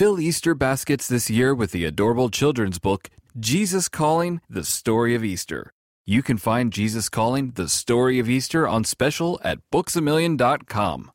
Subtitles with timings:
[0.00, 5.22] Fill Easter baskets this year with the adorable children's book, Jesus Calling The Story of
[5.22, 5.74] Easter.
[6.06, 11.10] You can find Jesus Calling The Story of Easter on special at booksamillion.com.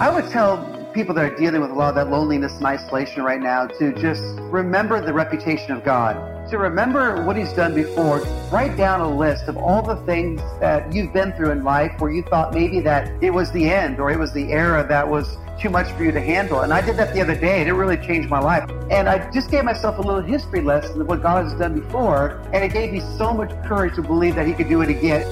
[0.00, 3.22] I would tell people that are dealing with a lot of that loneliness and isolation
[3.22, 6.16] right now to just remember the reputation of God,
[6.50, 8.20] to remember what He's done before.
[8.50, 12.10] Write down a list of all the things that you've been through in life where
[12.10, 15.36] you thought maybe that it was the end or it was the era that was
[15.60, 16.60] too much for you to handle.
[16.60, 18.68] And I did that the other day, and it really changed my life.
[18.90, 22.42] And I just gave myself a little history lesson of what God has done before,
[22.52, 25.26] and it gave me so much courage to believe that He could do it again.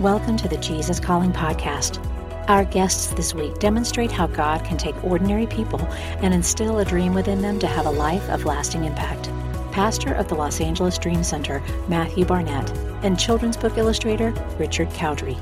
[0.00, 2.04] Welcome to the Jesus Calling Podcast.
[2.48, 5.80] Our guests this week demonstrate how God can take ordinary people
[6.20, 9.30] and instill a dream within them to have a life of lasting impact.
[9.72, 12.70] Pastor of the Los Angeles Dream Center, Matthew Barnett,
[13.02, 15.38] and children's book illustrator, Richard Cowdery.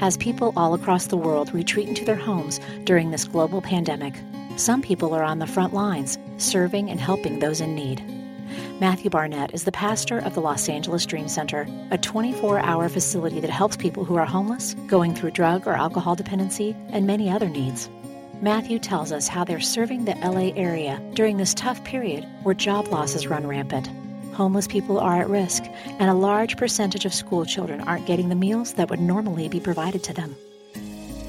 [0.00, 4.14] As people all across the world retreat into their homes during this global pandemic,
[4.56, 8.02] some people are on the front lines, serving and helping those in need.
[8.80, 13.38] Matthew Barnett is the pastor of the Los Angeles Dream Center, a 24 hour facility
[13.38, 17.48] that helps people who are homeless, going through drug or alcohol dependency, and many other
[17.48, 17.88] needs.
[18.42, 22.88] Matthew tells us how they're serving the LA area during this tough period where job
[22.88, 23.88] losses run rampant.
[24.34, 28.34] Homeless people are at risk, and a large percentage of school children aren't getting the
[28.34, 30.34] meals that would normally be provided to them.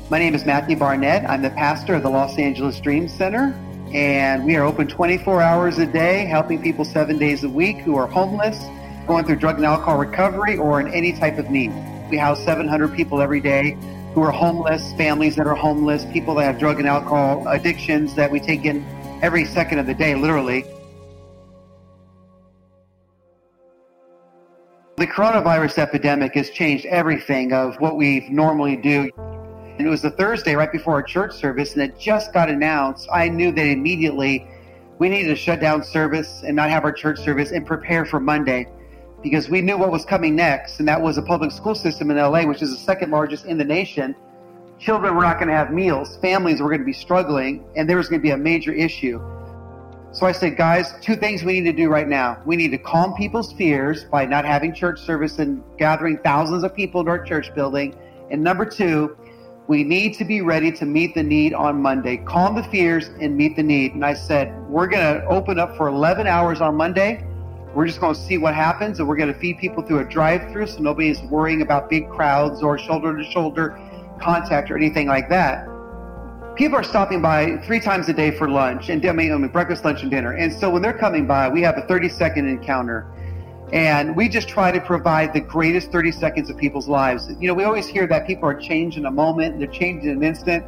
[0.10, 1.30] My name is Matthew Barnett.
[1.30, 3.54] I'm the pastor of the Los Angeles Dream Center,
[3.94, 7.96] and we are open 24 hours a day, helping people seven days a week who
[7.96, 8.58] are homeless,
[9.06, 11.72] going through drug and alcohol recovery, or in any type of need.
[12.10, 13.78] We house 700 people every day
[14.14, 18.30] who are homeless, families that are homeless, people that have drug and alcohol addictions that
[18.30, 18.86] we take in
[19.24, 20.64] every second of the day, literally.
[24.98, 29.10] The coronavirus epidemic has changed everything of what we normally do.
[29.18, 33.10] And it was a Thursday right before our church service, and it just got announced.
[33.12, 34.48] I knew that immediately
[35.00, 38.20] we needed to shut down service and not have our church service and prepare for
[38.20, 38.68] Monday
[39.24, 42.18] because we knew what was coming next, and that was a public school system in
[42.18, 44.14] LA, which is the second largest in the nation.
[44.80, 47.98] Children were not going to have meals, families were going to be struggling, and there
[47.98, 49.22] was going to be a major issue.
[50.12, 52.40] So I said, guys, two things we need to do right now.
[52.46, 56.76] We need to calm people's fears by not having church service and gathering thousands of
[56.76, 57.96] people in our church building.
[58.30, 59.18] And number two,
[59.68, 62.18] we need to be ready to meet the need on Monday.
[62.18, 63.96] Calm the fears and meet the need.
[63.96, 67.26] And I said, we're going to open up for 11 hours on Monday.
[67.74, 70.06] We're just going to see what happens, and we're going to feed people through a
[70.06, 73.80] drive-through, so nobody's worrying about big crowds or shoulder-to-shoulder
[74.22, 75.68] contact or anything like that.
[76.56, 79.50] People are stopping by three times a day for lunch, and I mean, I mean
[79.50, 80.34] breakfast, lunch, and dinner.
[80.34, 83.08] And so when they're coming by, we have a 30-second encounter.
[83.72, 87.28] And we just try to provide the greatest 30 seconds of people's lives.
[87.40, 90.12] You know, we always hear that people are changed in a moment, they're changed in
[90.12, 90.64] an instant.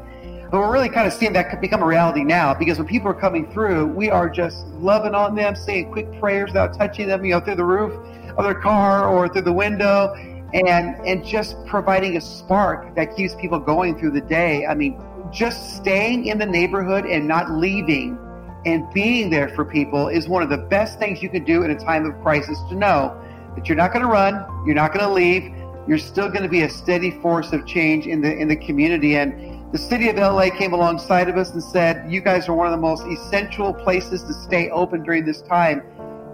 [0.55, 3.13] But we're really kind of seeing that become a reality now because when people are
[3.13, 7.31] coming through, we are just loving on them, saying quick prayers without touching them, you
[7.31, 7.91] know, through the roof
[8.38, 10.13] of their car or through the window,
[10.53, 14.66] and and just providing a spark that keeps people going through the day.
[14.66, 14.97] I mean,
[15.29, 18.17] just staying in the neighborhood and not leaving
[18.66, 21.72] and being there for people is one of the best things you can do in
[21.72, 23.13] a time of crisis to know
[23.57, 24.35] that you're not going to run,
[24.66, 25.53] you're not going to leave,
[25.85, 29.17] you're still going to be a steady force of change in the in the community
[29.17, 32.68] and the city of LA came alongside of us and said, "You guys are one
[32.68, 35.81] of the most essential places to stay open during this time."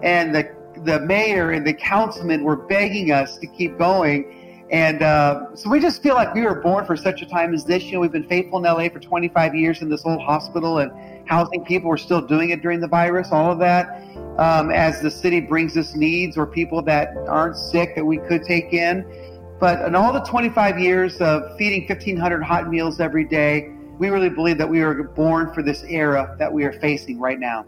[0.02, 0.50] And the
[0.84, 4.66] the mayor and the councilman were begging us to keep going.
[4.70, 7.64] And uh, so we just feel like we were born for such a time as
[7.64, 7.84] this.
[7.84, 10.90] You know, we've been faithful in LA for 25 years in this old hospital and
[11.28, 11.90] housing people.
[11.90, 14.02] We're still doing it during the virus, all of that.
[14.38, 18.44] Um, as the city brings us needs or people that aren't sick that we could
[18.44, 19.04] take in.
[19.62, 24.28] But in all the 25 years of feeding 1,500 hot meals every day, we really
[24.28, 27.64] believe that we were born for this era that we are facing right now.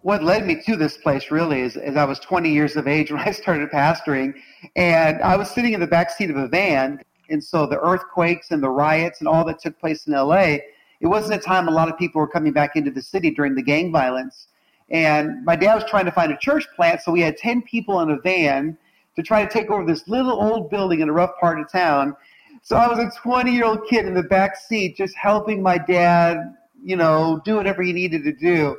[0.00, 3.12] What led me to this place really is, is I was 20 years of age
[3.12, 4.32] when I started pastoring,
[4.76, 7.02] and I was sitting in the back seat of a van.
[7.28, 10.56] And so the earthquakes and the riots and all that took place in LA,
[11.00, 13.54] it wasn't a time a lot of people were coming back into the city during
[13.54, 14.48] the gang violence.
[14.88, 18.00] And my dad was trying to find a church plant, so we had 10 people
[18.00, 18.78] in a van
[19.16, 22.14] to try to take over this little old building in a rough part of town.
[22.62, 25.78] So I was a 20 year old kid in the back seat just helping my
[25.78, 28.76] dad, you know, do whatever he needed to do.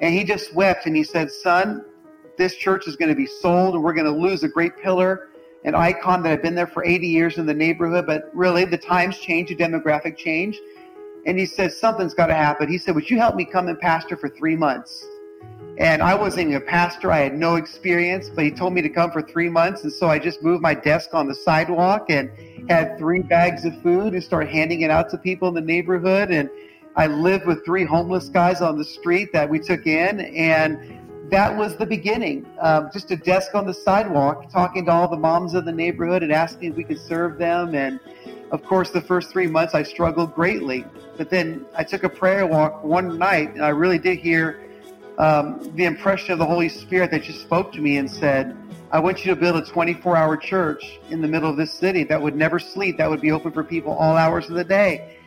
[0.00, 1.84] And he just wept and he said, Son,
[2.38, 5.28] this church is going to be sold and we're going to lose a great pillar,
[5.64, 8.06] an icon that had been there for 80 years in the neighborhood.
[8.06, 10.58] But really, the times change, the demographic change.
[11.26, 12.70] And he said, Something's got to happen.
[12.70, 15.04] He said, Would you help me come and pastor for three months?
[15.78, 17.10] And I wasn't even a pastor.
[17.10, 19.82] I had no experience, but he told me to come for three months.
[19.82, 22.30] And so I just moved my desk on the sidewalk and
[22.68, 26.30] had three bags of food and started handing it out to people in the neighborhood.
[26.30, 26.50] And
[26.96, 30.20] I lived with three homeless guys on the street that we took in.
[30.20, 32.44] And that was the beginning.
[32.60, 36.22] Um, just a desk on the sidewalk, talking to all the moms of the neighborhood
[36.22, 37.74] and asking if we could serve them.
[37.74, 38.00] And
[38.50, 40.84] of course, the first three months I struggled greatly.
[41.16, 44.69] But then I took a prayer walk one night and I really did hear
[45.20, 48.56] um, the impression of the Holy Spirit that just spoke to me and said,
[48.90, 52.04] I want you to build a 24 hour church in the middle of this city
[52.04, 55.18] that would never sleep, that would be open for people all hours of the day.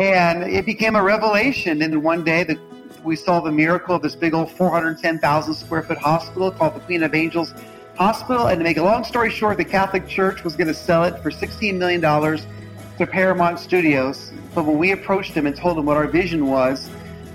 [0.00, 1.82] And it became a revelation.
[1.82, 2.60] And one day, the
[3.02, 7.02] we saw the miracle of this big old 410,000 square foot hospital called the Queen
[7.02, 7.52] of Angels
[7.96, 8.46] Hospital.
[8.46, 11.20] And to make a long story short, the Catholic Church was going to sell it
[11.22, 14.32] for $16 million to Paramount Studios.
[14.54, 16.88] But when we approached them and told them what our vision was,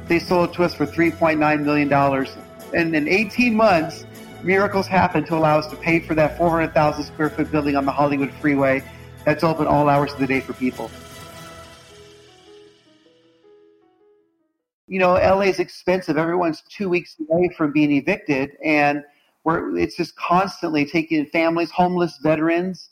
[0.10, 2.28] they sold it to us for $3.9 million.
[2.74, 4.06] And in 18 months,
[4.44, 7.92] miracles happened to allow us to pay for that 400,000 square foot building on the
[7.92, 8.84] Hollywood freeway
[9.24, 10.92] that's open all hours of the day for people.
[14.90, 16.18] you know, LA is expensive.
[16.18, 19.04] Everyone's two weeks away from being evicted, and
[19.44, 22.90] we're, it's just constantly taking families, homeless veterans.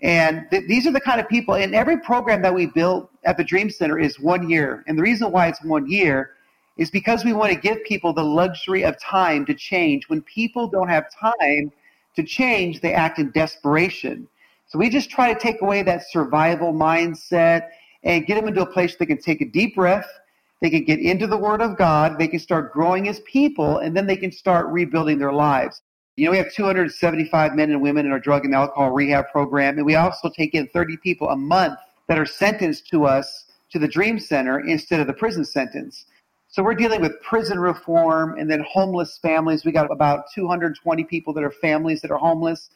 [0.00, 3.36] And th- these are the kind of people, and every program that we built at
[3.36, 4.84] the Dream Center is one year.
[4.86, 6.30] And the reason why it's one year
[6.80, 10.08] is because we want to give people the luxury of time to change.
[10.08, 11.70] When people don't have time
[12.16, 14.26] to change, they act in desperation.
[14.66, 17.68] So we just try to take away that survival mindset
[18.02, 20.08] and get them into a place they can take a deep breath
[20.60, 22.18] they can get into the Word of God.
[22.18, 25.80] They can start growing as people, and then they can start rebuilding their lives.
[26.16, 29.78] You know, we have 275 men and women in our drug and alcohol rehab program,
[29.78, 31.78] and we also take in 30 people a month
[32.08, 36.04] that are sentenced to us to the Dream Center instead of the prison sentence.
[36.52, 39.64] So we're dealing with prison reform and then homeless families.
[39.64, 42.70] We got about 220 people that are families that are homeless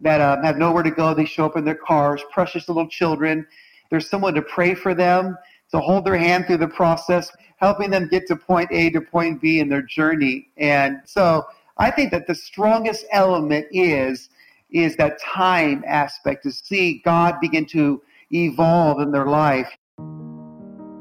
[0.00, 1.14] that um, have nowhere to go.
[1.14, 3.46] They show up in their cars, precious little children.
[3.88, 5.38] There's someone to pray for them
[5.70, 9.40] to hold their hand through the process, helping them get to point A to point
[9.40, 10.48] B in their journey.
[10.56, 11.44] And so
[11.78, 14.28] I think that the strongest element is
[14.70, 19.70] is that time aspect to see God begin to evolve in their life.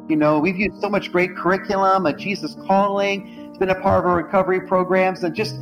[0.09, 3.47] You know, we've used so much great curriculum, a Jesus calling.
[3.47, 5.55] It's been a part of our recovery programs, and just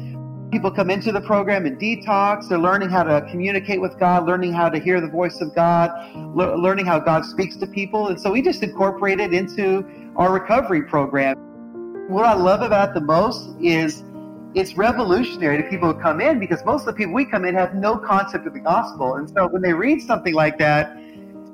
[0.51, 2.47] People come into the program and detox.
[2.47, 5.91] They're learning how to communicate with God, learning how to hear the voice of God,
[6.15, 8.07] le- learning how God speaks to people.
[8.07, 9.85] And so we just incorporate it into
[10.15, 11.35] our recovery program.
[12.07, 14.05] What I love about the most is
[14.55, 17.53] it's revolutionary to people who come in because most of the people we come in
[17.53, 19.15] have no concept of the gospel.
[19.15, 20.97] And so when they read something like that,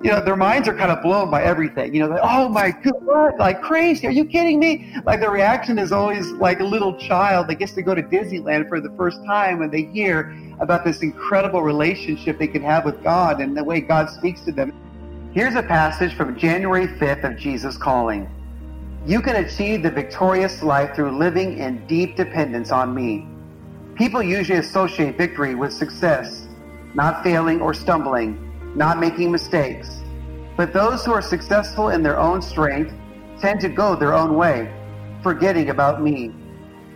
[0.04, 1.96] you know, their minds are kind of blown by everything.
[1.96, 4.06] You know, like, oh my god, like crazy.
[4.06, 4.94] Are you kidding me?
[5.06, 8.68] Like the reaction is always like a little child that gets to go to Disneyland
[8.68, 13.02] for the first time when they hear about this incredible relationship they can have with
[13.02, 14.74] God and the way God speaks to them.
[15.34, 18.30] Here's a passage from January 5th of Jesus Calling.
[19.06, 23.26] You can achieve the victorious life through living in deep dependence on me.
[23.96, 26.46] People usually associate victory with success,
[26.94, 28.43] not failing or stumbling
[28.76, 30.02] not making mistakes.
[30.56, 32.94] But those who are successful in their own strength
[33.40, 34.72] tend to go their own way,
[35.22, 36.32] forgetting about me.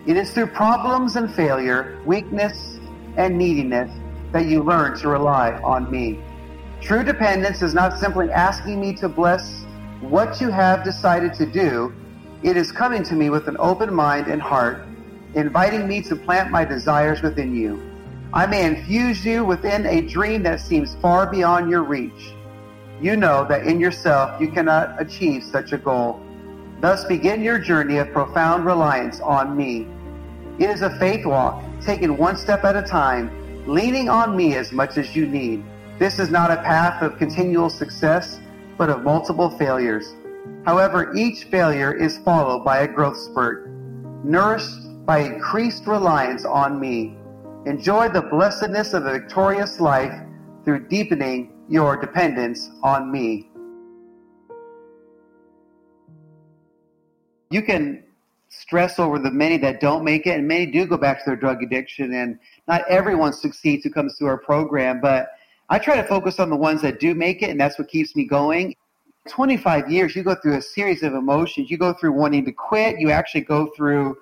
[0.05, 2.79] It is through problems and failure, weakness
[3.17, 3.91] and neediness
[4.31, 6.19] that you learn to rely on me.
[6.81, 9.65] True dependence is not simply asking me to bless
[10.01, 11.93] what you have decided to do.
[12.43, 14.85] It is coming to me with an open mind and heart,
[15.33, 17.86] inviting me to plant my desires within you.
[18.33, 22.33] I may infuse you within a dream that seems far beyond your reach.
[23.01, 26.21] You know that in yourself you cannot achieve such a goal.
[26.81, 29.87] Thus begin your journey of profound reliance on me.
[30.59, 33.31] It is a faith walk, taken one step at a time,
[33.65, 35.63] leaning on me as much as you need.
[35.97, 38.39] This is not a path of continual success,
[38.77, 40.15] but of multiple failures.
[40.65, 43.69] However, each failure is followed by a growth spurt,
[44.23, 47.15] nourished by increased reliance on me.
[47.65, 50.13] Enjoy the blessedness of a victorious life
[50.63, 53.49] through deepening your dependence on me.
[57.49, 58.03] You can
[58.49, 61.35] stress over the many that don't make it, and many do go back to their
[61.35, 65.29] drug addiction, and not everyone succeeds who comes through our program, but
[65.69, 68.15] I try to focus on the ones that do make it, and that's what keeps
[68.15, 68.75] me going.
[69.27, 71.69] 25 years, you go through a series of emotions.
[71.69, 72.99] You go through wanting to quit.
[72.99, 74.17] You actually go through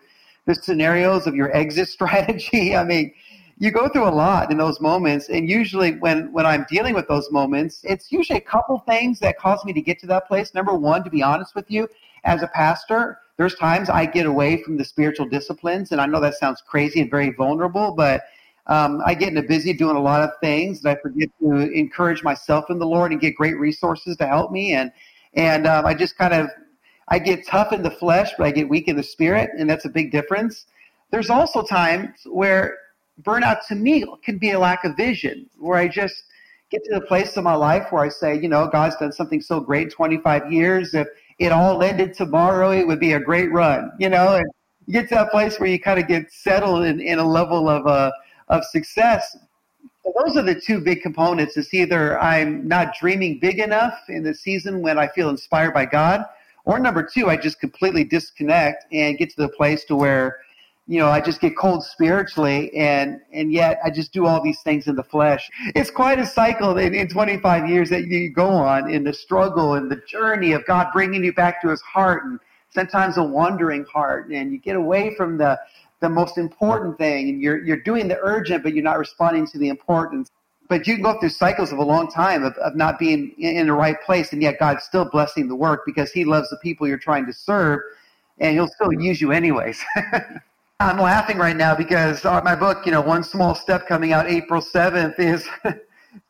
[0.45, 2.75] the scenarios of your exit strategy.
[2.75, 3.13] I mean,
[3.57, 7.07] you go through a lot in those moments and usually when when i'm dealing with
[7.07, 10.53] those moments it's usually a couple things that cause me to get to that place
[10.53, 11.87] number one to be honest with you
[12.25, 16.19] as a pastor there's times I get away from the spiritual disciplines, and I know
[16.21, 18.23] that sounds crazy and very vulnerable, but
[18.67, 22.23] um, I get into busy doing a lot of things, and I forget to encourage
[22.23, 24.91] myself in the Lord and get great resources to help me, and
[25.33, 26.49] and um, I just kind of
[27.09, 29.85] I get tough in the flesh, but I get weak in the spirit, and that's
[29.85, 30.65] a big difference.
[31.11, 32.77] There's also times where
[33.21, 36.23] burnout to me can be a lack of vision, where I just
[36.71, 39.41] get to the place in my life where I say, you know, God's done something
[39.41, 40.93] so great 25 years.
[40.93, 41.07] If
[41.39, 44.45] it all ended tomorrow, it would be a great run, you know, and
[44.87, 47.69] you get to that place where you kind of get settled in, in a level
[47.69, 48.11] of, uh,
[48.49, 49.37] of success.
[50.03, 51.57] So those are the two big components.
[51.57, 55.85] It's either I'm not dreaming big enough in the season when I feel inspired by
[55.85, 56.25] God,
[56.65, 60.37] or number two, I just completely disconnect and get to the place to where
[60.87, 64.61] you know, I just get cold spiritually and, and yet I just do all these
[64.61, 65.49] things in the flesh.
[65.73, 69.73] It's quite a cycle in, in 25 years that you go on in the struggle
[69.73, 72.39] and the journey of God bringing you back to his heart and
[72.69, 75.59] sometimes a wandering heart and you get away from the,
[76.01, 79.57] the most important thing and you're, you're doing the urgent, but you're not responding to
[79.57, 80.29] the importance.
[80.69, 83.57] But you can go through cycles of a long time of, of not being in,
[83.57, 86.57] in the right place and yet God's still blessing the work because he loves the
[86.57, 87.79] people you're trying to serve
[88.37, 89.83] and he'll still use you anyways.
[90.81, 94.27] I'm laughing right now because uh, my book, you know, One Small Step coming out
[94.29, 95.47] April 7th is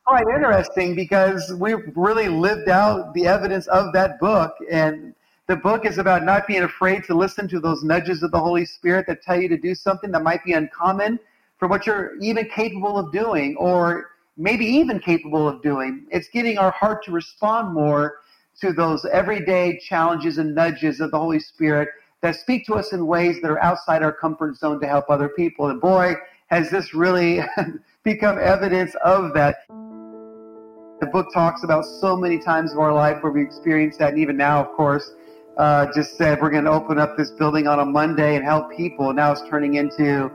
[0.06, 4.54] quite interesting because we've really lived out the evidence of that book.
[4.70, 5.16] And
[5.48, 8.66] the book is about not being afraid to listen to those nudges of the Holy
[8.66, 11.20] Spirit that tell you to do something that might be uncommon
[11.58, 16.06] for what you're even capable of doing or maybe even capable of doing.
[16.12, 18.20] It's getting our heart to respond more
[18.62, 21.90] to those everyday challenges and nudges of the Holy Spirit
[22.26, 25.30] that speak to us in ways that are outside our comfort zone to help other
[25.30, 25.70] people.
[25.70, 26.16] And boy,
[26.48, 27.42] has this really
[28.04, 29.58] become evidence of that.
[29.68, 34.20] The book talks about so many times of our life where we experience that, and
[34.20, 35.14] even now, of course,
[35.58, 38.76] uh, just said we're going to open up this building on a Monday and help
[38.76, 39.14] people.
[39.14, 40.32] Now it's turning into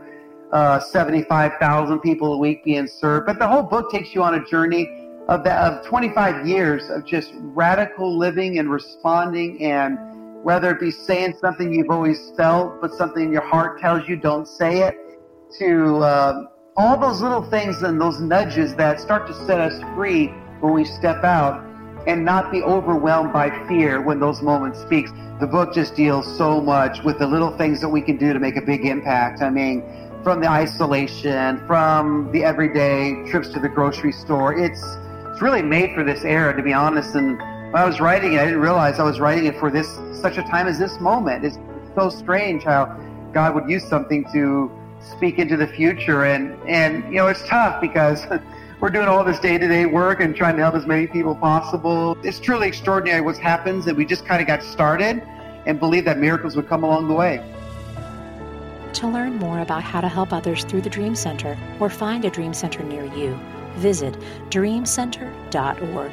[0.53, 3.27] uh, 75,000 people a week being served.
[3.27, 7.05] But the whole book takes you on a journey of, the, of 25 years of
[7.05, 9.99] just radical living and responding and
[10.43, 14.49] whether it be saying something you've always felt, but something your heart tells you don't
[14.49, 14.97] say it,
[15.59, 16.45] to uh,
[16.77, 20.29] all those little things and those nudges that start to set us free
[20.61, 21.65] when we step out
[22.07, 25.07] and not be overwhelmed by fear when those moments speak.
[25.41, 28.39] The book just deals so much with the little things that we can do to
[28.39, 29.43] make a big impact.
[29.43, 29.83] I mean,
[30.23, 34.59] from the isolation, from the everyday trips to the grocery store.
[34.59, 34.83] It's
[35.31, 37.15] it's really made for this era, to be honest.
[37.15, 39.89] And when I was writing it, I didn't realize I was writing it for this
[40.21, 41.45] such a time as this moment.
[41.45, 41.57] It's
[41.95, 42.87] so strange how
[43.33, 47.81] God would use something to speak into the future, and and you know it's tough
[47.81, 48.27] because
[48.81, 52.19] we're doing all this day-to-day work and trying to help as many people possible.
[52.25, 55.23] It's truly extraordinary what happens, and we just kind of got started
[55.65, 57.41] and believe that miracles would come along the way.
[58.95, 62.31] To learn more about how to help others through the Dream Center or find a
[62.31, 63.39] Dream Center near you,
[63.77, 66.13] visit dreamcenter.org.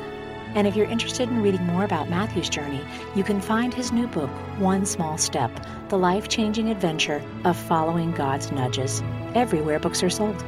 [0.58, 2.84] And if you're interested in reading more about Matthew's journey,
[3.14, 5.52] you can find his new book, One Small Step
[5.90, 9.04] The Life Changing Adventure of Following God's Nudges,
[9.36, 10.44] everywhere books are sold.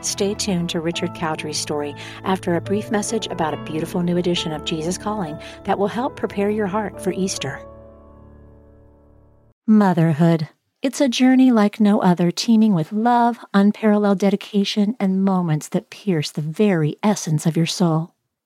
[0.00, 4.52] Stay tuned to Richard Cowdery's story after a brief message about a beautiful new edition
[4.52, 7.60] of Jesus Calling that will help prepare your heart for Easter.
[9.66, 10.50] Motherhood.
[10.82, 16.30] It's a journey like no other, teeming with love, unparalleled dedication, and moments that pierce
[16.30, 18.14] the very essence of your soul.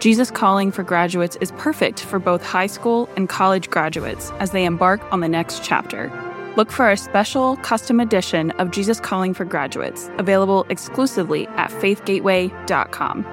[0.00, 4.64] Jesus Calling for Graduates is perfect for both high school and college graduates as they
[4.64, 6.10] embark on the next chapter.
[6.56, 13.26] Look for a special custom edition of Jesus Calling for Graduates, available exclusively at faithgateway.com.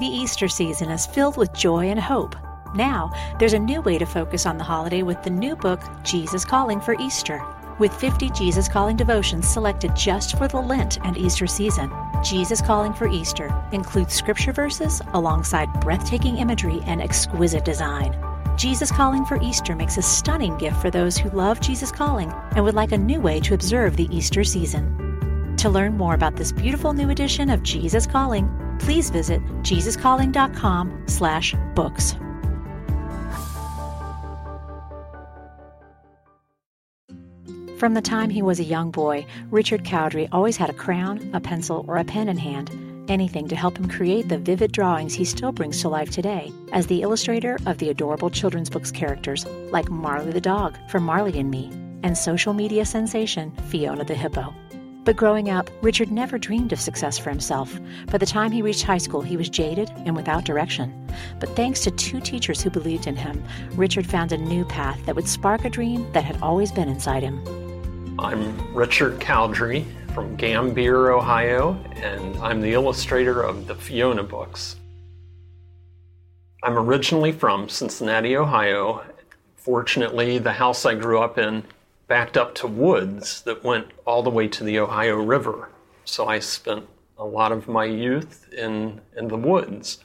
[0.00, 2.34] The Easter season is filled with joy and hope.
[2.74, 6.44] Now, there's a new way to focus on the holiday with the new book, Jesus
[6.44, 7.40] Calling for Easter.
[7.78, 11.92] With 50 Jesus Calling devotions selected just for the Lent and Easter season,
[12.24, 18.18] Jesus Calling for Easter includes scripture verses alongside breathtaking imagery and exquisite design.
[18.56, 22.64] Jesus Calling for Easter makes a stunning gift for those who love Jesus Calling and
[22.64, 25.54] would like a new way to observe the Easter season.
[25.58, 32.16] To learn more about this beautiful new edition of Jesus Calling, please visit jesuscalling.com/books.
[37.78, 41.40] From the time he was a young boy, Richard Cowdery always had a crayon, a
[41.40, 42.70] pencil, or a pen in hand,
[43.10, 46.86] anything to help him create the vivid drawings he still brings to life today as
[46.86, 51.50] the illustrator of the adorable children's books characters like Marley the dog from Marley and
[51.50, 51.70] Me
[52.02, 54.54] and social media sensation Fiona the hippo.
[55.04, 57.78] But growing up, Richard never dreamed of success for himself.
[58.10, 61.08] By the time he reached high school, he was jaded and without direction.
[61.38, 65.14] But thanks to two teachers who believed in him, Richard found a new path that
[65.14, 67.65] would spark a dream that had always been inside him.
[68.18, 74.76] I'm Richard Cowdery from Gambier, Ohio, and I'm the illustrator of the Fiona books.
[76.62, 79.04] I'm originally from Cincinnati, Ohio.
[79.56, 81.62] Fortunately, the house I grew up in
[82.08, 85.68] backed up to woods that went all the way to the Ohio River.
[86.06, 89.98] So I spent a lot of my youth in, in the woods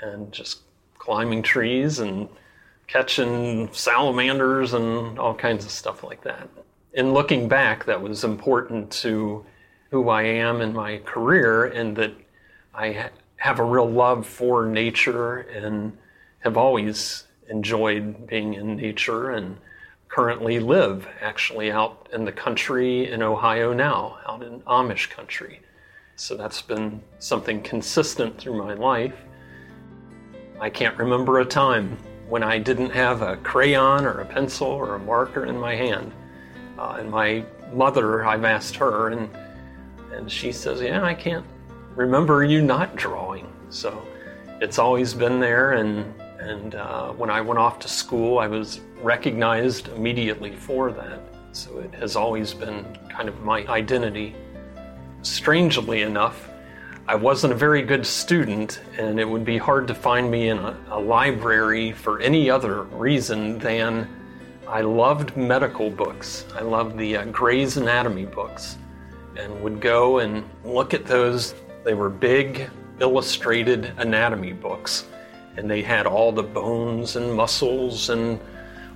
[0.00, 0.60] and just
[0.96, 2.30] climbing trees and
[2.86, 6.48] catching salamanders and all kinds of stuff like that.
[6.94, 9.46] In looking back, that was important to
[9.90, 12.12] who I am in my career, and that
[12.74, 15.96] I have a real love for nature and
[16.40, 19.56] have always enjoyed being in nature and
[20.08, 25.60] currently live actually out in the country in Ohio now, out in Amish country.
[26.16, 29.14] So that's been something consistent through my life.
[30.60, 31.96] I can't remember a time
[32.28, 36.12] when I didn't have a crayon or a pencil or a marker in my hand.
[36.78, 39.28] Uh, and my mother, I've asked her, and
[40.12, 41.44] and she says, "Yeah, I can't
[41.94, 44.02] remember you not drawing." So
[44.60, 48.80] it's always been there, and and uh, when I went off to school, I was
[49.00, 51.20] recognized immediately for that.
[51.52, 54.34] So it has always been kind of my identity.
[55.22, 56.48] Strangely enough,
[57.06, 60.58] I wasn't a very good student, and it would be hard to find me in
[60.58, 64.08] a, a library for any other reason than
[64.68, 66.46] I loved medical books.
[66.54, 68.78] I loved the uh, Gray's Anatomy books
[69.36, 71.54] and would go and look at those.
[71.84, 72.70] They were big,
[73.00, 75.06] illustrated anatomy books
[75.56, 78.40] and they had all the bones and muscles and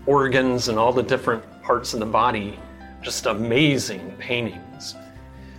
[0.06, 2.58] organs and all the different parts of the body.
[3.02, 4.94] Just amazing paintings.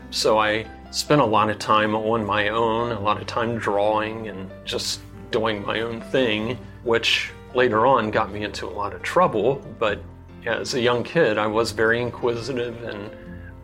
[0.09, 4.29] So I spent a lot of time on my own, a lot of time drawing
[4.29, 9.01] and just doing my own thing, which later on got me into a lot of
[9.01, 9.55] trouble.
[9.79, 9.99] But
[10.45, 13.09] as a young kid, I was very inquisitive and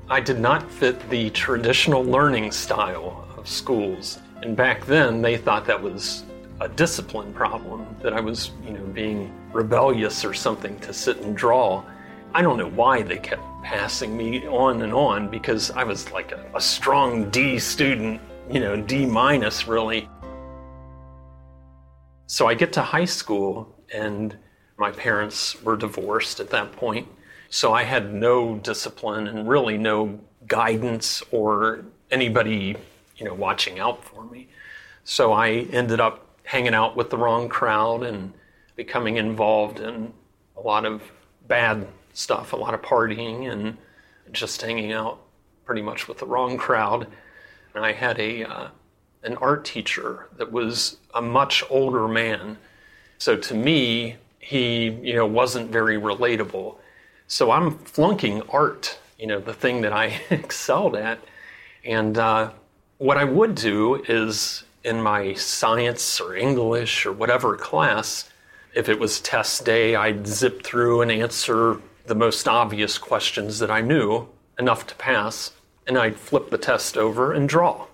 [0.10, 4.20] I did not fit the traditional learning style of schools.
[4.42, 6.26] And back then, they thought that was
[6.60, 11.38] a discipline problem, that I was, you know, being rebellious or something to sit and
[11.38, 11.84] draw.
[12.34, 16.32] I don't know why they kept passing me on and on because I was like
[16.32, 20.10] a, a strong D student, you know, D minus really.
[22.28, 24.36] So I get to high school and
[24.78, 27.08] my parents were divorced at that point.
[27.50, 32.76] So I had no discipline and really no guidance or anybody,
[33.18, 34.48] you know, watching out for me.
[35.04, 38.34] So I ended up hanging out with the wrong crowd and
[38.76, 40.12] becoming involved in
[40.58, 41.04] a lot of
[41.48, 43.78] bad stuff, a lot of partying and
[44.32, 45.20] just hanging out
[45.66, 47.08] pretty much with the wrong crowd.
[47.76, 48.68] And I had a uh,
[49.24, 52.58] an art teacher that was a much older man.
[53.24, 56.76] So to me, he you know wasn't very relatable.
[57.28, 61.20] So I'm flunking art, you know, the thing that I excelled at.
[61.86, 62.52] And uh,
[62.98, 68.30] what I would do is in my science or English or whatever class,
[68.76, 73.72] if it was test day, I'd zip through and answer the most obvious questions that
[73.72, 74.28] I knew
[74.60, 75.54] enough to pass,
[75.88, 77.86] and I'd flip the test over and draw.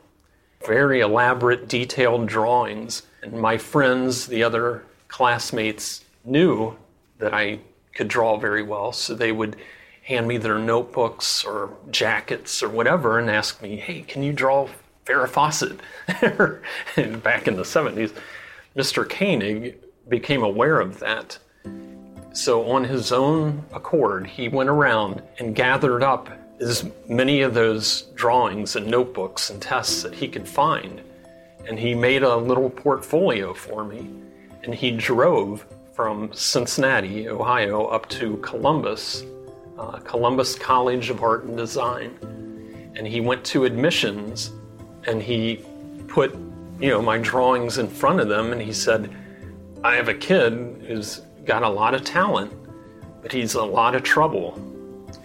[0.65, 3.04] Very elaborate, detailed drawings.
[3.22, 6.76] And my friends, the other classmates, knew
[7.17, 7.60] that I
[7.93, 9.58] could draw very well, so they would
[10.04, 14.67] hand me their notebooks or jackets or whatever and ask me, hey, can you draw
[15.10, 15.80] Farrah Fawcett
[17.24, 18.13] back in the 70s.
[18.76, 19.10] Mr.
[19.10, 21.38] Koenig became aware of that.
[22.32, 28.04] So, on his own accord, he went around and gathered up as many of those
[28.13, 31.02] drawings and notebooks and tests that he could find.
[31.67, 34.10] And he made a little portfolio for me.
[34.70, 39.24] And he drove from Cincinnati, Ohio, up to Columbus,
[39.80, 42.92] uh, Columbus College of Art and Design.
[42.96, 44.52] And he went to admissions
[45.08, 45.66] and he
[46.08, 46.36] put,
[46.80, 49.10] you know, my drawings in front of them and he said,
[49.84, 50.54] I have a kid
[50.88, 52.54] who's got a lot of talent,
[53.24, 54.54] but he's a lot of trouble.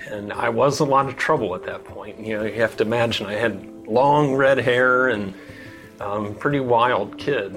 [0.08, 2.18] And I was a lot of trouble at that point.
[2.18, 5.34] You know, you have to imagine I had long red hair and
[6.00, 7.54] um, pretty wild kid.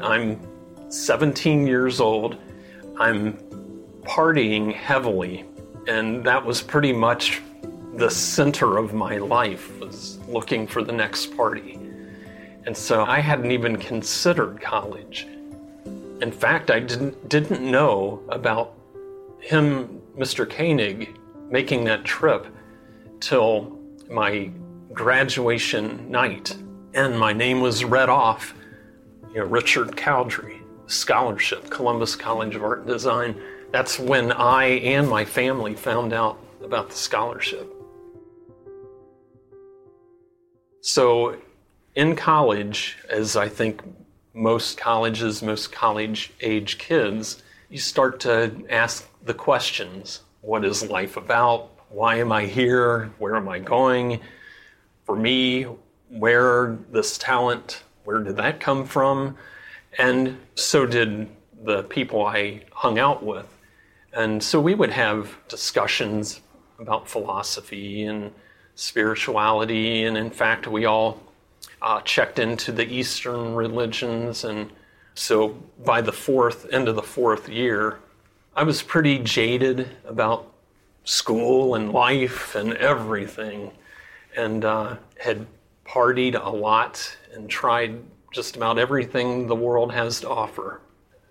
[0.00, 0.49] I'm
[0.90, 2.36] 17 years old.
[2.98, 3.34] I'm
[4.02, 5.44] partying heavily,
[5.86, 7.40] and that was pretty much
[7.94, 11.78] the center of my life was looking for the next party.
[12.66, 15.26] And so I hadn't even considered college.
[16.20, 18.74] In fact, I didn't didn't know about
[19.40, 20.48] him, Mr.
[20.48, 21.16] Koenig,
[21.48, 22.46] making that trip
[23.20, 23.78] till
[24.10, 24.50] my
[24.92, 26.56] graduation night,
[26.94, 28.54] and my name was read off.
[29.32, 30.59] You know, Richard Cowdery,
[30.90, 33.40] scholarship, Columbus College of Art and Design.
[33.72, 37.72] That's when I and my family found out about the scholarship.
[40.82, 41.36] So,
[41.94, 43.82] in college, as I think
[44.34, 51.16] most colleges, most college age kids, you start to ask the questions What is life
[51.16, 51.70] about?
[51.90, 53.10] Why am I here?
[53.18, 54.20] Where am I going?
[55.04, 55.66] For me,
[56.08, 59.36] where this talent, where did that come from?
[59.98, 61.28] And so did
[61.62, 63.46] the people I hung out with.
[64.12, 66.40] And so we would have discussions
[66.78, 68.32] about philosophy and
[68.74, 70.04] spirituality.
[70.04, 71.20] And in fact, we all
[71.82, 74.44] uh, checked into the Eastern religions.
[74.44, 74.70] And
[75.14, 75.48] so
[75.84, 77.98] by the fourth, end of the fourth year,
[78.56, 80.52] I was pretty jaded about
[81.04, 83.72] school and life and everything,
[84.36, 85.46] and uh, had
[85.86, 87.98] partied a lot and tried
[88.30, 90.80] just about everything the world has to offer.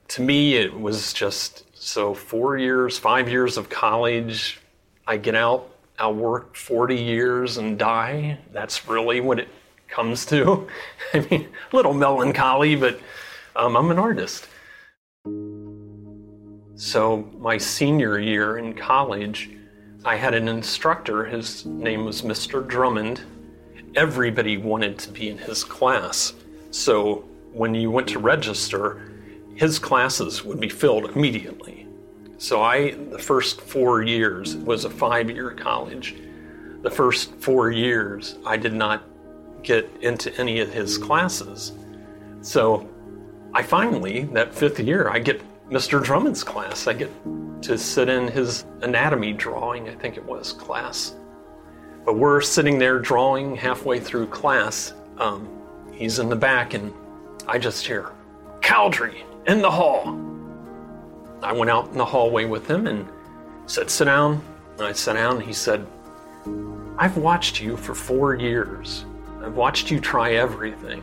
[0.09, 4.59] To me, it was just so four years, five years of college.
[5.07, 8.37] I get out, I'll work 40 years and die.
[8.51, 9.49] That's really what it
[9.87, 10.67] comes to.
[11.13, 12.99] I mean, a little melancholy, but
[13.55, 14.47] um, I'm an artist.
[16.75, 19.49] So, my senior year in college,
[20.05, 21.25] I had an instructor.
[21.25, 22.65] His name was Mr.
[22.65, 23.21] Drummond.
[23.95, 26.33] Everybody wanted to be in his class.
[26.71, 29.11] So, when you went to register,
[29.55, 31.87] his classes would be filled immediately.
[32.37, 36.15] So, I, the first four years, was a five year college.
[36.81, 39.03] The first four years, I did not
[39.63, 41.73] get into any of his classes.
[42.41, 42.89] So
[43.53, 46.03] I finally, that fifth year, I get Mr.
[46.03, 46.87] Drummond's class.
[46.87, 47.11] I get
[47.63, 51.15] to sit in his anatomy drawing, I think it was, class.
[52.05, 54.93] But we're sitting there drawing halfway through class.
[55.17, 55.47] Um,
[55.99, 56.91] he's in the back, and
[57.47, 58.11] I just hear,
[58.61, 60.19] Cowdery in the hall.
[61.43, 63.07] I went out in the hallway with him and
[63.67, 64.41] said, Sit down.
[64.77, 65.85] And I sat down, and he said,
[66.97, 69.05] I've watched you for four years.
[69.43, 71.01] I've watched you try everything.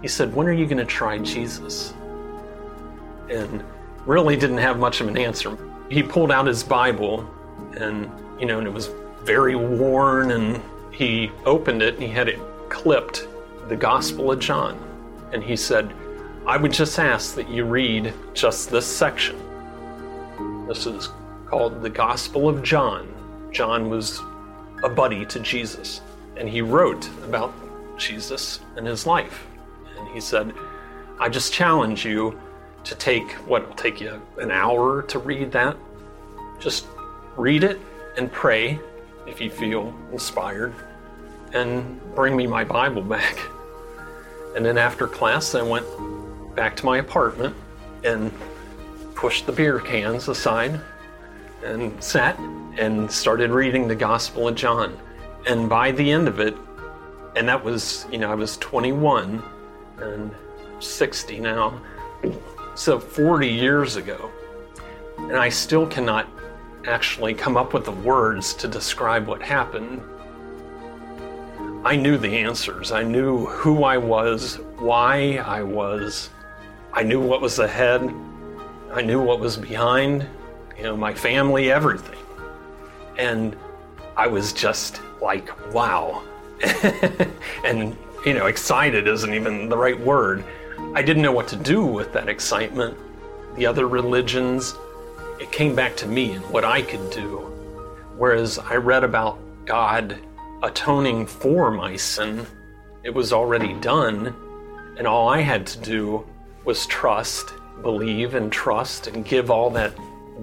[0.00, 1.94] He said, When are you going to try Jesus?
[3.30, 3.62] And
[4.04, 5.56] really didn't have much of an answer.
[5.90, 7.28] He pulled out his Bible,
[7.76, 8.90] and, you know, and it was
[9.24, 10.60] very worn, and
[10.92, 13.26] he opened it and he had it clipped,
[13.68, 14.78] the Gospel of John.
[15.32, 15.92] And he said,
[16.46, 19.36] I would just ask that you read just this section.
[20.66, 21.08] This is
[21.46, 23.08] called the Gospel of John.
[23.52, 24.20] John was
[24.82, 26.00] a buddy to Jesus,
[26.36, 27.54] and he wrote about
[27.98, 29.46] Jesus and his life.
[29.96, 30.52] And he said,
[31.20, 32.40] I just challenge you
[32.84, 35.76] to take what will take you an hour to read that.
[36.58, 36.86] Just
[37.36, 37.78] read it
[38.16, 38.80] and pray
[39.26, 40.74] if you feel inspired,
[41.52, 43.38] and bring me my Bible back.
[44.56, 45.86] And then after class, I went
[46.54, 47.54] back to my apartment
[48.04, 48.32] and
[49.14, 50.80] pushed the beer cans aside
[51.64, 52.38] and sat
[52.76, 54.98] and started reading the Gospel of John.
[55.46, 56.56] And by the end of it,
[57.36, 59.42] and that was, you know, I was 21
[59.98, 60.34] and
[60.80, 61.80] 60 now.
[62.74, 64.30] So 40 years ago.
[65.18, 66.28] And I still cannot
[66.86, 70.02] actually come up with the words to describe what happened.
[71.84, 72.92] I knew the answers.
[72.92, 76.30] I knew who I was, why I was.
[76.92, 78.02] I knew what was ahead.
[78.92, 80.24] I knew what was behind,
[80.76, 82.18] you know, my family, everything.
[83.18, 83.56] And
[84.16, 86.22] I was just like, wow,
[87.64, 90.44] and, you know, excited isn't even the right word.
[90.94, 92.96] I didn't know what to do with that excitement.
[93.56, 94.76] The other religions,
[95.40, 97.38] it came back to me and what I could do.
[98.16, 100.18] Whereas I read about God
[100.62, 102.46] atoning for my sin,
[103.02, 104.34] it was already done,
[104.96, 106.26] and all I had to do
[106.64, 109.92] was trust believe and trust and give all that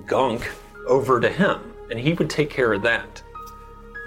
[0.05, 0.51] gunk
[0.87, 3.23] over to Him, and He would take care of that.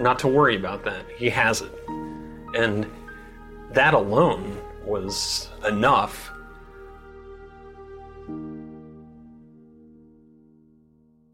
[0.01, 1.05] Not to worry about that.
[1.16, 1.72] He has it.
[2.55, 2.87] And
[3.72, 6.31] that alone was enough.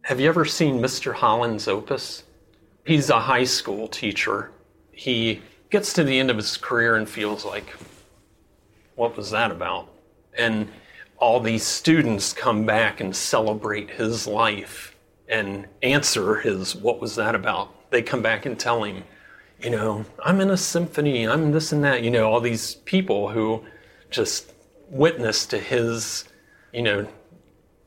[0.03, 1.13] Have you ever seen Mr.
[1.13, 2.25] Holland's opus?
[2.87, 4.51] He's a high school teacher.
[4.99, 7.73] He gets to the end of his career and feels like,
[8.97, 9.89] what was that about?
[10.37, 10.69] And
[11.19, 14.97] all these students come back and celebrate his life
[15.29, 17.91] and answer his, what was that about?
[17.91, 19.05] They come back and tell him,
[19.63, 23.29] you know, I'm in a symphony, I'm this and that, you know, all these people
[23.29, 23.65] who
[24.11, 24.53] just
[24.91, 26.25] witness to his,
[26.73, 27.07] you know,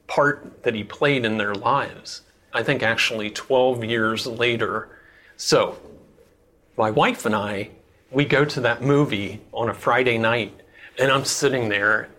[0.07, 2.21] part that he played in their lives.
[2.53, 4.97] I think actually 12 years later.
[5.35, 5.77] So,
[6.77, 7.69] my wife and I,
[8.11, 10.53] we go to that movie on a Friday night,
[10.99, 12.09] and I'm sitting there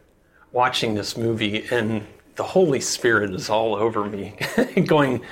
[0.52, 4.34] watching this movie, and the Holy Spirit is all over me,
[4.86, 5.22] going,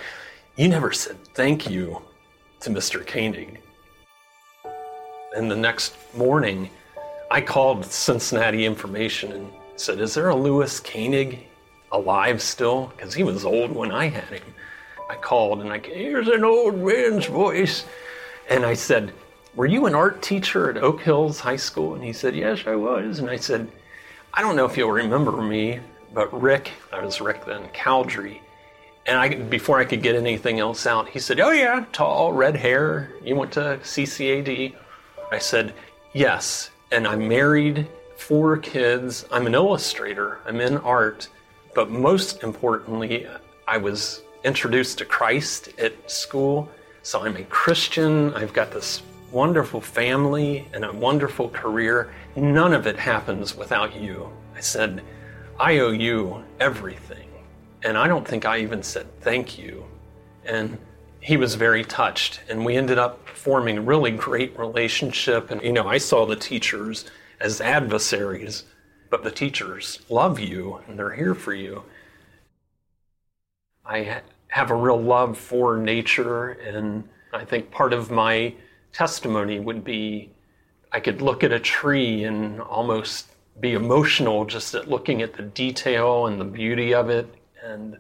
[0.57, 2.03] You never said thank you
[2.61, 3.07] to Mr.
[3.07, 3.61] Koenig.
[5.37, 6.71] And the next morning,
[7.31, 11.47] I called Cincinnati Information and said, Is there a Lewis Koenig
[11.93, 12.93] alive still?
[12.97, 14.55] Because he was old when I had him.
[15.09, 17.85] I called and I here's an old man's voice.
[18.51, 19.13] And I said,
[19.55, 21.95] Were you an art teacher at Oak Hills High School?
[21.95, 23.21] And he said, Yes, I was.
[23.21, 23.71] And I said,
[24.35, 25.81] I don't know if you'll remember me,
[26.13, 28.41] but Rick, I was Rick then, Cowdery.
[29.07, 32.57] And I, before I could get anything else out, he said, Oh, yeah, tall, red
[32.57, 33.13] hair.
[33.25, 34.75] You went to CCAD.
[35.31, 35.73] I said,
[36.13, 41.29] Yes, and I'm married, four kids, I'm an illustrator, I'm in art,
[41.75, 43.29] but most importantly,
[43.69, 46.69] I was introduced to Christ at school.
[47.03, 52.13] So I'm a Christian, I've got this wonderful family and a wonderful career.
[52.37, 54.31] None of it happens without you.
[54.55, 55.03] I said,
[55.59, 57.29] I owe you everything.
[57.83, 59.85] And I don't think I even said thank you.
[60.45, 60.79] And
[61.21, 65.73] he was very touched and we ended up forming a really great relationship and you
[65.73, 67.05] know i saw the teachers
[67.41, 68.65] as adversaries
[69.11, 71.83] but the teachers love you and they're here for you
[73.85, 76.51] i have a real love for nature.
[76.51, 78.53] And i think part of my
[78.93, 80.31] testimony would be
[80.91, 83.29] i could look at a tree and almost
[83.61, 87.33] be emotional just at looking at the detail and the beauty of it.
[87.63, 87.97] And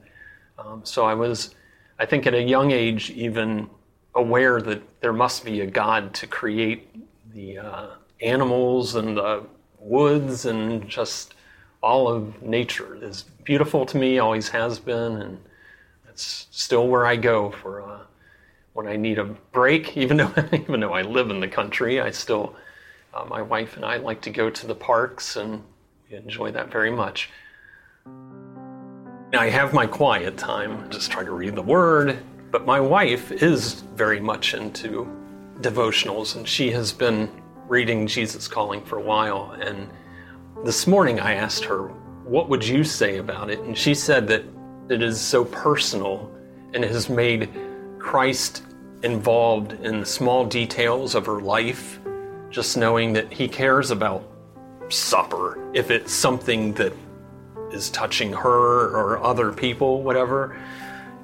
[0.58, 1.54] um, so i was
[2.00, 3.68] I think at a young age, even
[4.14, 6.88] aware that there must be a God to create
[7.34, 7.88] the uh,
[8.22, 9.44] animals and the
[9.78, 11.34] woods and just
[11.82, 12.96] all of nature.
[13.02, 15.38] Is beautiful to me, always has been, and
[16.20, 18.00] it's still where I go for uh,
[18.74, 19.96] when I need a break.
[19.96, 22.54] Even though even though I live in the country, I still
[23.14, 25.64] uh, my wife and I like to go to the parks, and
[26.10, 27.30] enjoy that very much.
[29.32, 32.18] Now I have my quiet time, just try to read the word,
[32.50, 35.08] but my wife is very much into
[35.60, 37.30] devotionals and she has been
[37.68, 39.56] reading Jesus Calling for a while.
[39.60, 39.88] And
[40.64, 41.88] this morning I asked her,
[42.24, 43.60] What would you say about it?
[43.60, 44.44] And she said that
[44.90, 46.30] it is so personal
[46.74, 47.48] and has made
[47.98, 48.64] Christ
[49.02, 52.00] involved in the small details of her life,
[52.50, 54.22] just knowing that He cares about
[54.88, 56.92] supper, if it's something that
[57.72, 60.58] is touching her or other people, whatever.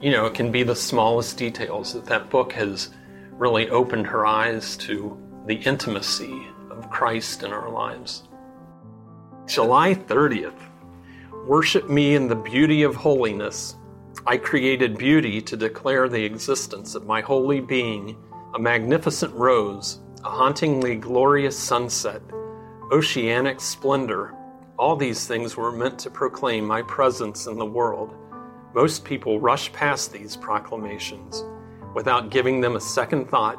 [0.00, 2.90] You know, it can be the smallest details that that book has
[3.32, 8.22] really opened her eyes to the intimacy of Christ in our lives.
[9.46, 10.65] July 30th.
[11.46, 13.76] Worship me in the beauty of holiness.
[14.26, 18.16] I created beauty to declare the existence of my holy being,
[18.56, 22.20] a magnificent rose, a hauntingly glorious sunset,
[22.90, 24.34] oceanic splendor,
[24.76, 28.16] all these things were meant to proclaim my presence in the world.
[28.74, 31.44] Most people rush past these proclamations
[31.94, 33.56] without giving them a second thought.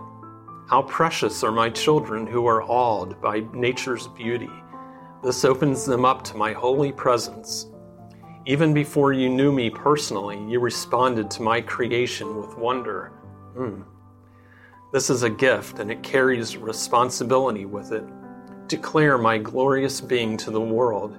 [0.70, 4.50] How precious are my children who are awed by nature's beauty.
[5.24, 7.68] This opens them up to my holy presence.
[8.48, 13.12] Even before you knew me personally, you responded to my creation with wonder.
[13.54, 13.82] Hmm.
[14.94, 18.06] This is a gift and it carries responsibility with it
[18.68, 21.18] declare my glorious being to the world.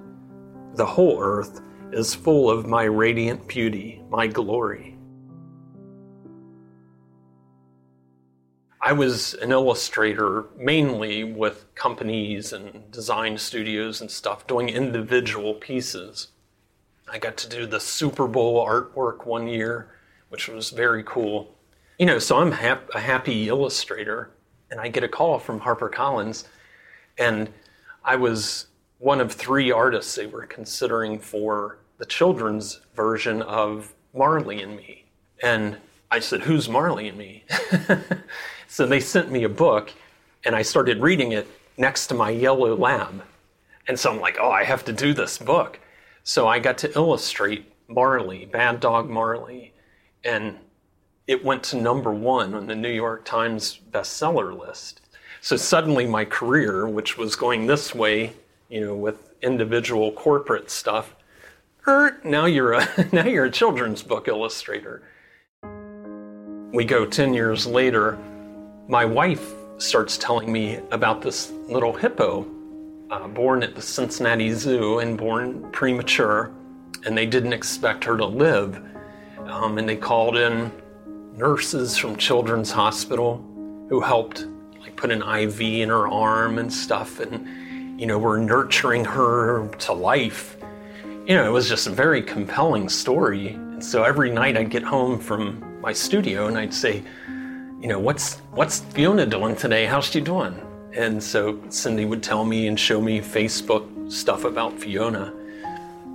[0.75, 1.61] The whole earth
[1.91, 4.97] is full of my radiant beauty, my glory.
[8.81, 16.29] I was an illustrator mainly with companies and design studios and stuff, doing individual pieces.
[17.11, 19.91] I got to do the Super Bowl artwork one year,
[20.29, 21.55] which was very cool.
[21.97, 24.31] You know, so I'm hap- a happy illustrator,
[24.71, 26.45] and I get a call from HarperCollins
[27.19, 27.49] and
[28.03, 28.67] I was
[28.97, 35.05] one of three artists they were considering for the children's version of Marley and Me.
[35.43, 35.77] And
[36.09, 37.43] I said, Who's Marley and Me?
[38.67, 39.91] so they sent me a book,
[40.45, 43.21] and I started reading it next to my yellow lab.
[43.87, 45.79] And so I'm like, Oh, I have to do this book.
[46.29, 49.73] So I got to illustrate Marley, Bad Dog Marley.
[50.23, 50.59] And
[51.25, 55.01] it went to number one on the New York Times bestseller list.
[55.41, 58.33] So suddenly my career, which was going this way,
[58.69, 61.15] you know, with individual corporate stuff,
[61.81, 62.23] hurt.
[62.23, 65.01] Now you're a now you're a children's book illustrator.
[66.71, 68.19] We go 10 years later,
[68.87, 72.45] my wife starts telling me about this little hippo
[73.11, 76.51] uh, born at the Cincinnati Zoo and born premature,
[77.05, 78.81] and they didn't expect her to live.
[79.45, 80.71] Um, and they called in
[81.35, 83.43] nurses from Children's Hospital
[83.89, 84.45] who helped
[84.79, 89.67] like put an IV in her arm and stuff, and you know were nurturing her
[89.79, 90.57] to life.
[91.25, 93.49] You know, it was just a very compelling story.
[93.49, 97.03] And so every night I'd get home from my studio and I'd say,
[97.79, 99.85] you know, what's what's Fiona doing today?
[99.85, 100.59] How's she doing?
[100.93, 105.33] And so Cindy would tell me and show me Facebook stuff about Fiona.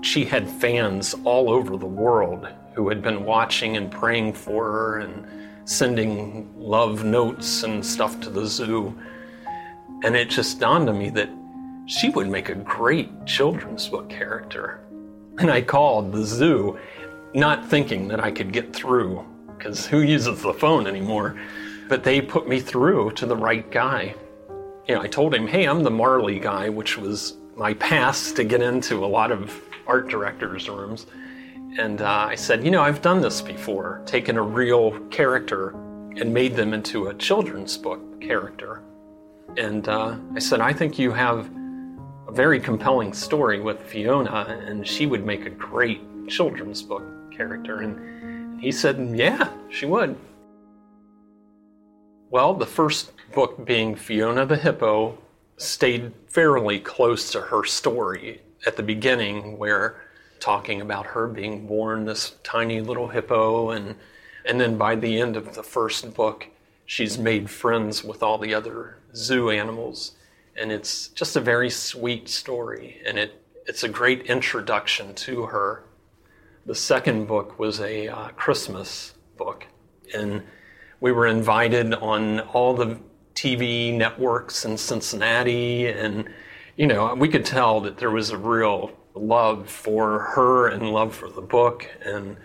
[0.02, 4.98] She had fans all over the world who had been watching and praying for her
[4.98, 5.26] and
[5.64, 8.94] sending love notes and stuff to the zoo.
[10.02, 11.30] And it just dawned on me that
[11.86, 14.80] she would make a great children's book character.
[15.38, 16.78] And I called the zoo,
[17.34, 19.24] not thinking that I could get through,
[19.56, 21.40] because who uses the phone anymore?
[21.88, 24.14] But they put me through to the right guy.
[24.86, 28.44] You know, I told him, hey, I'm the Marley guy, which was my pass to
[28.44, 31.06] get into a lot of art directors' rooms.
[31.78, 35.70] And uh, I said, you know, I've done this before, taken a real character
[36.16, 38.82] and made them into a children's book character.
[39.56, 41.50] And uh, I said, I think you have
[42.28, 47.02] a very compelling story with Fiona, and she would make a great children's book
[47.34, 47.80] character.
[47.80, 50.14] And he said, yeah, she would.
[52.34, 55.18] Well, the first book being Fiona the Hippo
[55.56, 60.02] stayed fairly close to her story at the beginning, where
[60.40, 63.94] talking about her being born this tiny little hippo and
[64.44, 66.48] and then by the end of the first book
[66.86, 70.16] she's made friends with all the other zoo animals.
[70.56, 75.84] And it's just a very sweet story and it it's a great introduction to her.
[76.66, 79.66] The second book was a uh, christmas book.
[80.12, 80.42] And
[81.04, 82.98] we were invited on all the
[83.34, 86.28] tv networks in cincinnati and
[86.76, 91.14] you know we could tell that there was a real love for her and love
[91.14, 91.88] for the book.
[92.04, 92.36] And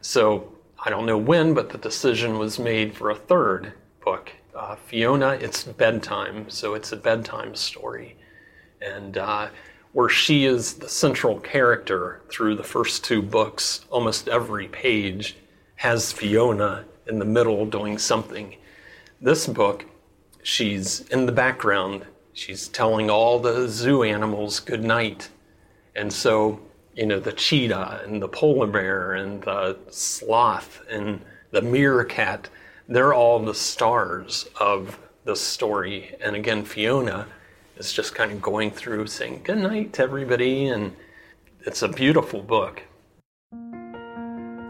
[0.00, 3.72] so I don't know when, but the decision was made for a third
[4.04, 4.32] book.
[4.54, 8.16] Uh, Fiona, it's bedtime, so it's a bedtime story.
[8.80, 9.48] And uh,
[9.92, 15.36] where she is the central character through the first two books, almost every page
[15.76, 18.56] has Fiona in the middle doing something.
[19.20, 19.84] This book,
[20.42, 22.06] she's in the background.
[22.32, 25.28] She's telling all the zoo animals good night
[25.94, 26.60] and so,
[26.94, 31.20] you know, the cheetah and the polar bear and the sloth and
[31.50, 32.48] the meerkat,
[32.88, 36.14] they're all the stars of the story.
[36.20, 37.26] And again, Fiona
[37.76, 40.68] is just kind of going through saying good night to everybody.
[40.68, 40.94] And
[41.66, 42.82] it's a beautiful book.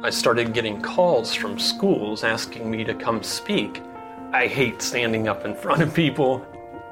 [0.03, 3.83] I started getting calls from schools asking me to come speak.
[4.33, 6.47] I hate standing up in front of people,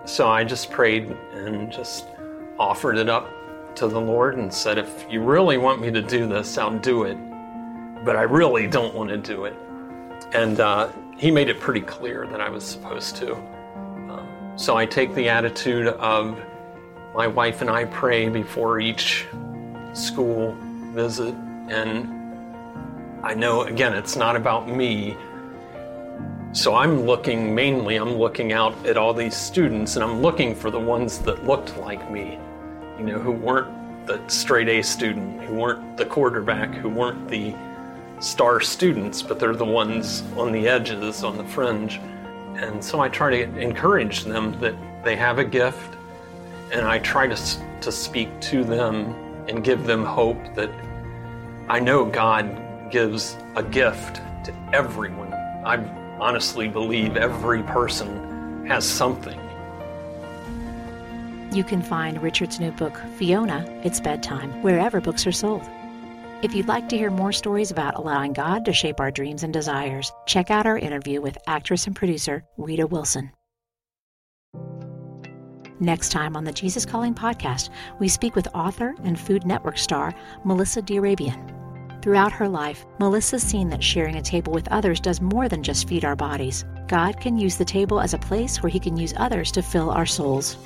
[0.05, 2.07] so I just prayed and just
[2.59, 3.27] offered it up
[3.77, 7.05] to the Lord and said, If you really want me to do this, I'll do
[7.05, 7.17] it.
[8.05, 9.57] But I really don't want to do it.
[10.33, 13.37] And uh, he made it pretty clear that I was supposed to.
[13.37, 16.39] Um, so I take the attitude of
[17.15, 19.27] my wife and I pray before each
[19.95, 20.55] school
[20.93, 21.35] visit.
[21.69, 22.18] And
[23.23, 25.17] I know, again, it's not about me.
[26.53, 30.71] So I'm looking mainly, I'm looking out at all these students and I'm looking for
[30.71, 32.39] the ones that looked like me
[32.99, 37.55] you know, who weren't the straight A student, who weren't the quarterback, who weren't the
[38.21, 42.01] star students, but they're the ones on the edges, on the fringe.
[42.57, 45.97] And so I try to encourage them that they have a gift,
[46.73, 49.15] and I try to, to speak to them
[49.47, 50.71] and give them hope that
[51.69, 52.47] I know God
[52.91, 55.33] gives a gift to everyone.
[55.33, 55.77] I
[56.21, 59.39] honestly believe every person has something
[61.53, 65.63] you can find Richard's new book, Fiona, It's Bedtime, wherever books are sold.
[66.43, 69.53] If you'd like to hear more stories about allowing God to shape our dreams and
[69.53, 73.33] desires, check out our interview with actress and producer Rita Wilson.
[75.81, 80.15] Next time on the Jesus Calling podcast, we speak with author and Food Network star
[80.45, 81.58] Melissa d'Arabian.
[82.09, 85.87] Throughout her life, Melissa's seen that sharing a table with others does more than just
[85.87, 86.65] feed our bodies.
[86.87, 89.91] God can use the table as a place where He can use others to fill
[89.91, 90.57] our souls.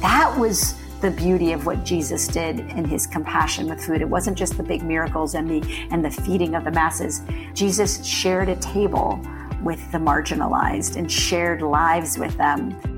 [0.00, 4.00] That was the beauty of what Jesus did in his compassion with food.
[4.00, 7.20] It wasn't just the big miracles and the and the feeding of the masses.
[7.52, 9.20] Jesus shared a table
[9.62, 12.97] with the marginalized and shared lives with them.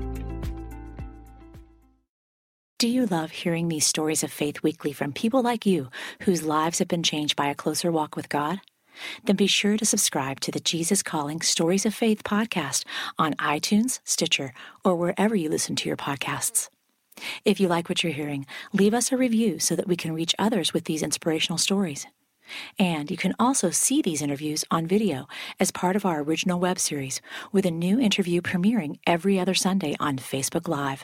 [2.81, 6.79] Do you love hearing these stories of faith weekly from people like you whose lives
[6.79, 8.59] have been changed by a closer walk with God?
[9.23, 12.83] Then be sure to subscribe to the Jesus Calling Stories of Faith podcast
[13.19, 14.51] on iTunes, Stitcher,
[14.83, 16.69] or wherever you listen to your podcasts.
[17.45, 20.33] If you like what you're hearing, leave us a review so that we can reach
[20.39, 22.07] others with these inspirational stories.
[22.79, 25.27] And you can also see these interviews on video
[25.59, 27.21] as part of our original web series,
[27.51, 31.03] with a new interview premiering every other Sunday on Facebook Live.